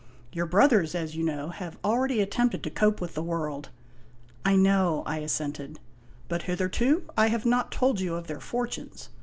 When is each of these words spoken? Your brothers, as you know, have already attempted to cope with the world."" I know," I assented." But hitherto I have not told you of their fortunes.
Your 0.33 0.47
brothers, 0.47 0.95
as 0.95 1.15
you 1.15 1.23
know, 1.23 1.49
have 1.49 1.77
already 1.83 2.21
attempted 2.21 2.63
to 2.63 2.71
cope 2.71 2.99
with 2.99 3.13
the 3.13 3.21
world."" 3.21 3.69
I 4.43 4.55
know," 4.55 5.03
I 5.05 5.19
assented." 5.19 5.79
But 6.27 6.41
hitherto 6.41 7.03
I 7.15 7.27
have 7.27 7.45
not 7.45 7.71
told 7.71 7.99
you 7.99 8.15
of 8.15 8.25
their 8.25 8.39
fortunes. 8.41 9.09